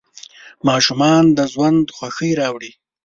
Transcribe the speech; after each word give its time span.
ماشومان 0.67 1.23
د 1.37 1.39
ژوند 1.53 1.83
خوښي 1.97 2.31
راوړي. 2.41 2.71